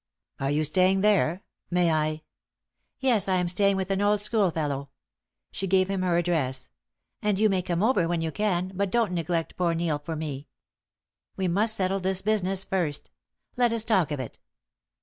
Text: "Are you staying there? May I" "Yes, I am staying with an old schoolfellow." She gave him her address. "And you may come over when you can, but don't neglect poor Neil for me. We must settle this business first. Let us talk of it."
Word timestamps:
"Are 0.39 0.49
you 0.49 0.63
staying 0.63 1.01
there? 1.01 1.43
May 1.69 1.91
I" 1.91 2.23
"Yes, 2.99 3.27
I 3.27 3.35
am 3.35 3.47
staying 3.47 3.77
with 3.77 3.91
an 3.91 4.01
old 4.01 4.19
schoolfellow." 4.19 4.89
She 5.51 5.67
gave 5.67 5.91
him 5.91 6.01
her 6.01 6.17
address. 6.17 6.71
"And 7.21 7.37
you 7.37 7.49
may 7.49 7.61
come 7.61 7.83
over 7.83 8.07
when 8.07 8.19
you 8.19 8.31
can, 8.31 8.71
but 8.73 8.89
don't 8.89 9.11
neglect 9.13 9.57
poor 9.57 9.75
Neil 9.75 9.99
for 9.99 10.15
me. 10.15 10.47
We 11.37 11.47
must 11.47 11.75
settle 11.75 11.99
this 11.99 12.23
business 12.23 12.63
first. 12.63 13.11
Let 13.57 13.71
us 13.71 13.83
talk 13.83 14.09
of 14.11 14.19
it." 14.19 14.39